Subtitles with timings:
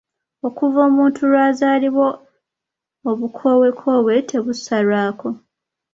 [0.47, 2.09] Okuva omuntu lw’azaalibwa
[3.11, 5.29] obukoowekoowe tebusalwako.